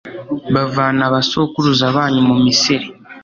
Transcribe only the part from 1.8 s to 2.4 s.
banyu mu